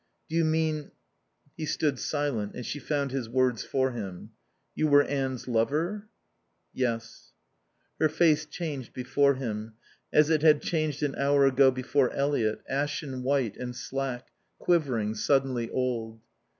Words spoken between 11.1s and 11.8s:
hour ago